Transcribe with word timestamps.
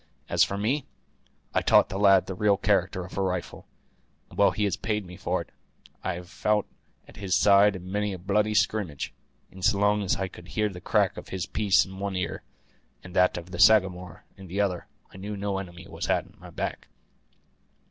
As 0.27 0.43
for 0.43 0.57
me, 0.57 0.87
I 1.53 1.61
taught 1.61 1.89
the 1.89 1.99
lad 1.99 2.25
the 2.25 2.33
real 2.33 2.57
character 2.57 3.05
of 3.05 3.19
a 3.19 3.21
rifle; 3.21 3.67
and 4.31 4.37
well 4.39 4.49
has 4.49 4.73
he 4.75 4.79
paid 4.79 5.05
me 5.05 5.15
for 5.15 5.41
it. 5.41 5.51
I 6.03 6.15
have 6.15 6.27
fou't 6.27 6.65
at 7.07 7.17
his 7.17 7.35
side 7.35 7.75
in 7.75 7.91
many 7.91 8.11
a 8.11 8.17
bloody 8.17 8.55
scrimmage; 8.55 9.13
and 9.51 9.63
so 9.63 9.77
long 9.77 10.01
as 10.01 10.15
I 10.15 10.27
could 10.27 10.47
hear 10.47 10.69
the 10.69 10.81
crack 10.81 11.17
of 11.17 11.29
his 11.29 11.45
piece 11.45 11.85
in 11.85 11.99
one 11.99 12.15
ear, 12.15 12.41
and 13.03 13.15
that 13.15 13.37
of 13.37 13.51
the 13.51 13.59
Sagamore 13.59 14.23
in 14.37 14.47
the 14.47 14.59
other, 14.59 14.87
I 15.13 15.17
knew 15.17 15.37
no 15.37 15.59
enemy 15.59 15.87
was 15.87 16.09
on 16.09 16.33
my 16.39 16.49
back. 16.49 16.87